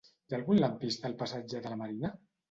[0.29, 2.11] Hi ha algun lampista al passatge de la Marina?